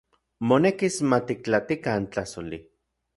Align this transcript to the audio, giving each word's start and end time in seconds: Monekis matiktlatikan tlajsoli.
Monekis 0.51 0.95
matiktlatikan 1.11 2.09
tlajsoli. 2.17 2.61